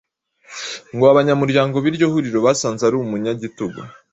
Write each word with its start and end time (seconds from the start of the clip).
Ngo 0.93 1.05
abanyamuryango 1.11 1.75
b’iryo 1.83 2.07
huriro 2.13 2.39
basanze 2.45 2.81
ari 2.85 2.95
umunyagitugu 2.97 3.79